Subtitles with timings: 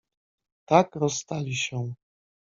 [0.65, 1.93] "Tak rozstali się."